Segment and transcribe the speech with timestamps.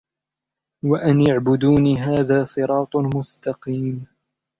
[0.83, 4.05] وأن اعبدوني هذا صراط مستقيم